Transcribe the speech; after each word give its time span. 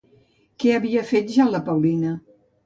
Què 0.63 0.71
havia 0.77 1.03
fet 1.09 1.29
ja 1.35 1.47
la 1.57 1.61
Paulina? 1.69 2.17